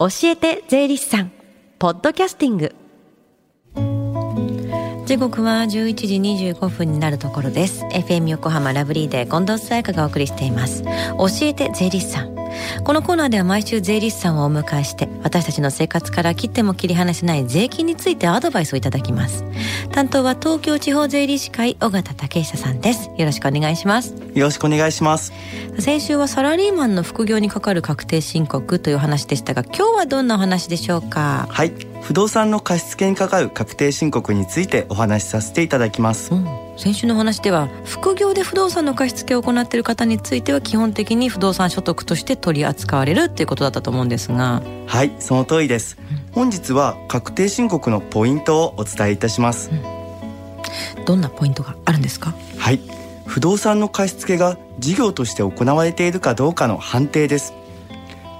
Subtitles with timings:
[0.00, 1.30] 教えて税理士さん
[1.78, 2.74] ポッドキャスティング。
[5.04, 7.84] 時刻は11時25分になるところです。
[7.92, 10.84] FM 横浜ラブリーで近藤沙耶香がお送りしています。
[10.84, 12.39] 教えて税理士さん。
[12.84, 19.44] このコーナーでは毎週税理士さんをお迎えして私たちの生活から切っても切り離せない税金についてアドバイスをいただきます。
[19.92, 23.10] 担当は東京地方税理士会尾形武久さんです。
[23.16, 24.14] よろしくお願いします。
[24.34, 25.32] よろしくお願いします。
[25.78, 31.46] 先週はサラリーマンの副業にかかる確定申告という話でしたが今日はどんなお話でしょうか？
[31.50, 31.72] はい。
[32.02, 44.62] 不動産の貸付にかかる確定申告についてお話しさせていただきます、うん先週の話では副業で不動産の貸付を行っている方については基本的に不動産所得として取り扱われるっていうことだったと思うんですが。
[44.86, 52.32] はいその通りです、うん、本日は確定申告のポイントをお伝えいたします、うん、どんなポイントがあるんですか？
[52.56, 52.80] はい。
[53.26, 57.52] 不動産の貸付が事業として行われているかどうかの判定です。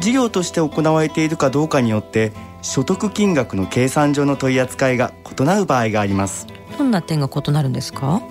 [0.00, 8.22] 事業として行われているかどうかによって所得金額の計算上の取り扱いが異なる場合がありますどんな点が異なるんですか？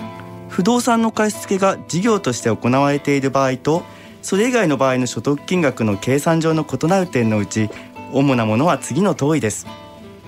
[0.50, 3.84] 不動産の貸付が事業として行われている場合と
[4.22, 7.70] それ以外の場合の所得金額の計算上の異なる点のうち
[8.12, 9.66] 主なものは次の通りです。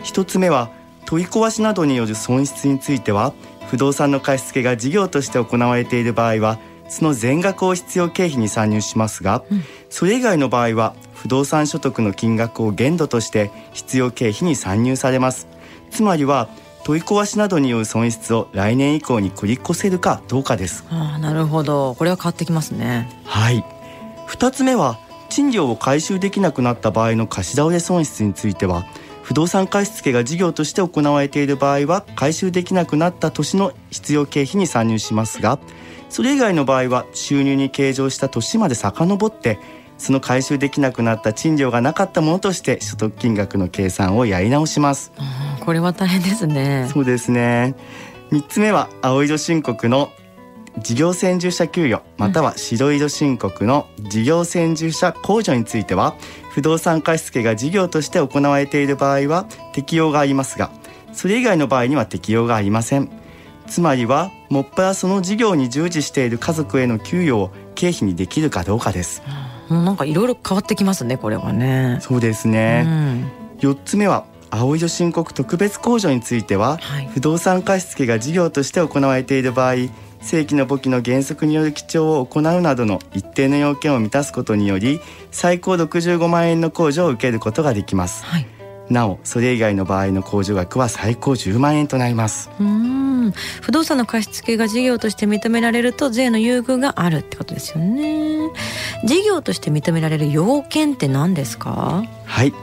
[0.03, 0.69] 一つ目は
[1.05, 3.33] 取り壊しなどによる損失については
[3.67, 15.47] 不動産の貸付が事業として行われている場合はその全額を必要経費に算入しますが、うん、それ以外の場合は不動産所得の金額を限度として必要経費に算入されます。
[15.89, 16.49] つまりは
[16.85, 20.85] 取り壊しなどによる損失を来年以降に繰り越せるかどうかです。
[20.91, 21.95] あなるほど。
[21.95, 23.09] これは変わってきますね。
[23.25, 23.65] はい。
[24.27, 28.85] 二つ目は賃料を回収できなくなった場合の貸し倒れ損失については
[29.23, 35.57] 不動産貸付が事業として行われている場合は回収できなくなった年の必要経費に算入しますが
[36.09, 39.57] それ以外の場合は収入に計上した年まで遡って
[39.97, 45.11] その回収できなくなった賃料がなかったものとして所得金額の計算をやり直します。
[45.61, 46.89] これは大変ですね。
[46.91, 47.75] そうですね。
[48.31, 50.11] 三つ目は青色申告の
[50.79, 56.15] 事業専従者給与または白色申告の事業専従者控除については
[56.51, 60.71] 不動産貸付が事業として行われている場合は適用がありますが
[61.13, 63.09] それ以外の場合には適用がありません
[63.67, 71.99] つまりはもっぱらその事業に従事している家族への給与を経費にできるかどうかです、うんもうなんかいろいろ変わってきますねこれはね。
[72.01, 72.85] そうですね、
[73.61, 79.75] うん、つ目は青色申告特別控除については、はい、不動産貸付が事業として行われている場合
[80.21, 84.99] 正規の簿記の原則による記帳を行うなどの一定の要件を満たすことにより
[85.31, 88.47] 最高65万円の控除を受けることができます、はい、
[88.89, 92.49] なおそれ以外の場合の控除額は最高10万円となります。
[92.59, 93.31] うん。
[93.61, 98.34] 不動産の貸付が事業として認められると税の優遇があるってことですよね
[99.05, 102.03] 事業として認められる要件って何ですか？
[102.25, 102.53] はい。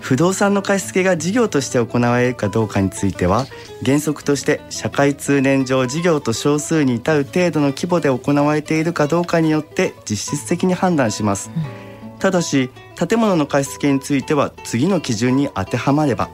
[0.00, 3.46] 不動産の貸付が事業として行われるかどうかについては
[3.84, 16.30] 原則として社会通念上事業と少数に至る程度の規模で行われているかどうかによって実質的に判断します、うん、ただし建物の貸付については次の基準に当てはまれば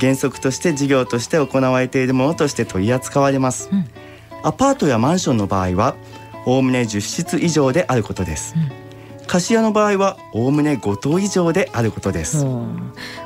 [0.00, 3.86] 原則として事業として行われているものとして取り扱われます、うん、
[4.42, 5.94] アパートやマンションの場合は
[6.44, 8.81] おおむね10室以上であることです、うん
[9.32, 12.44] 貸家の場合はおおむね5棟以上であることです、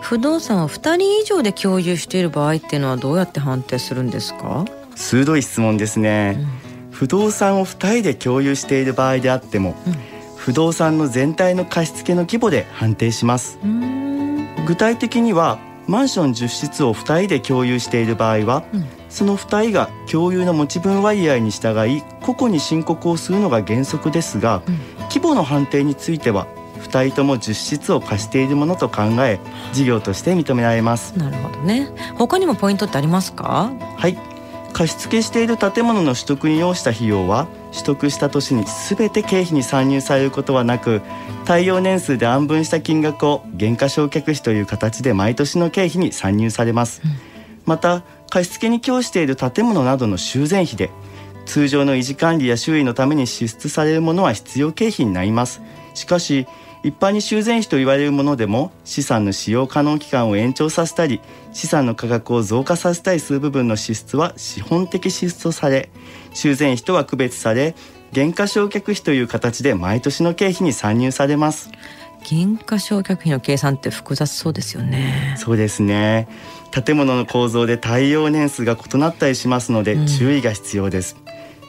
[0.01, 4.65] 不動産を2人以上で共有している場合っていうのはどうやって判定するんですか？
[4.95, 9.95] 鋭い質問ですね、うん、不動産を2人で共有している場合であっても、うん、
[10.37, 13.59] 不動産の全体の貸付の規模で判定します。
[14.65, 24.79] 具体的にはマンション10室を2人で共有している場合は、うん、その2人が共有の持ち分割合に従い個々に申告をするのが原則ですが、うん、
[25.17, 26.47] 規模の判定については
[26.81, 29.41] 2人とも10室を貸しているものと考え
[29.73, 31.17] 事業として認められます。
[31.17, 31.89] なるほどね。
[32.17, 33.73] 他にもポイントってありますか？
[33.97, 34.19] はい。
[34.75, 41.01] 貸付している建物の取得に要した費用は取得した年に全て経費に算入されることはなく
[41.47, 47.11] 耐用年数で安分した金額を減価償却費という形で毎年の経費に算入されます、うん、
[47.65, 50.91] また貸付に供している建物などの修繕費で
[51.47, 55.63] 通常の維持管理や修理のために支出されるものは必要経費になります。
[55.95, 56.47] しかし
[56.83, 61.21] 一般に修繕費と言われるものでも資産の使用可能期間を延長させたり
[61.53, 65.89] 資産の価格を増加させたりする部分の支出は資本的支出とされ
[66.35, 67.75] 修繕費とは区別され
[68.13, 71.71] 減価償却費という形で毎年の経費に算入されます。
[72.29, 75.35] 減価償却費の計算って複雑そうですよね。
[75.39, 76.29] そうですね。
[76.71, 81.26] 建物の構造で耐用年数が異なったりしますので注意が必要です、うん、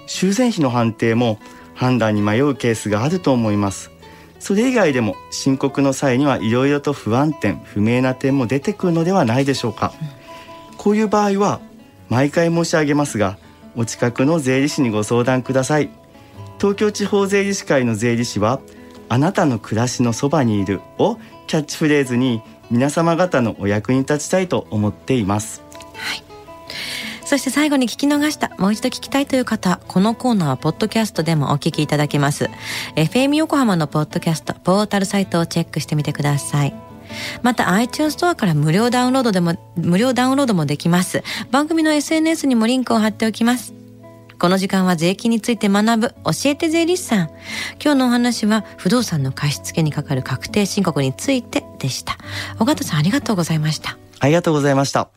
[0.07, 1.37] 修繕費の判定も
[1.75, 3.91] 判断に迷うケースがあると思います。
[4.39, 9.93] それ以外でも申告の際にはいろいろと不安点不明な点も出てくるのではないでしょうか、
[10.77, 11.59] こういう場合は
[12.09, 13.37] 毎回申し上げますが
[13.75, 15.89] お近くの税理士にご相談ください。
[16.59, 18.59] 東京地方税理士会の税理士は
[19.09, 21.17] あなたの暮らしのそばにいるを
[21.47, 25.61] キャッチフレーズに皆様方のお役に立ちたいと思っています。
[25.93, 26.26] はい。
[27.27, 32.49] そして最後に聞き逃した、もう一度聞きたいという方、このコーナーはポッドキャストでもお聞きいただけます。
[32.95, 36.73] FM 横浜のポッドキャスト、ポータルサイトをチェックしてみてください。
[37.41, 41.21] また iTunes ストアから無料ダウンロードでも、無料ダウンロードもできます。
[41.51, 43.73] 番組の SNS にもリンクを貼っておきます。
[44.39, 47.29] この時間は税金について学ぶ教えて税理士さん。
[47.83, 52.17] 今日のお話は不動産の貸付にかかる確定申告についてでした。
[52.59, 53.97] 尾形さんありがとうございました。
[54.19, 55.16] ありがとうございました。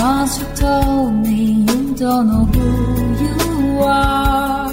[0.00, 2.68] Once you told me you don't know who
[3.22, 4.72] you are.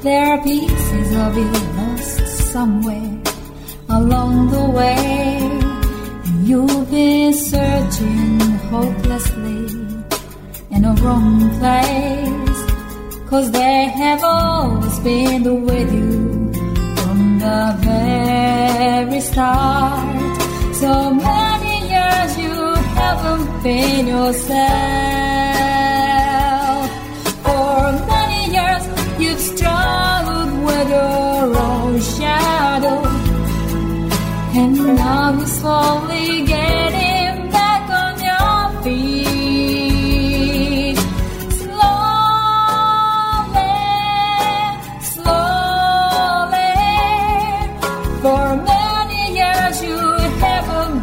[0.00, 3.12] There are pieces of you lost somewhere
[3.90, 5.60] along the way.
[6.48, 8.40] You've been searching
[8.72, 9.62] hopelessly
[10.70, 12.60] in a wrong place.
[13.28, 16.52] Cause they have always been with you
[16.96, 20.40] from the very start.
[20.74, 21.51] So many
[23.12, 24.58] haven't been yourself.
[27.44, 27.76] For
[28.12, 28.84] many years
[29.20, 33.00] you've struggled with your own shadow.
[34.60, 39.32] And now you slowly getting back on your feet.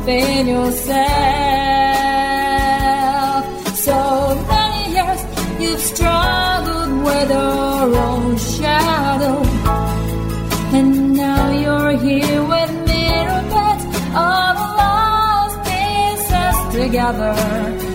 [0.10, 1.29] in yourself.
[17.12, 17.89] another.